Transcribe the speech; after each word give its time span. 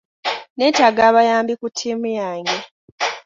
Neetaaga 0.55 1.01
abayambi 1.09 1.53
ku 1.59 1.67
tiimu 1.77 2.07
yange. 2.19 2.57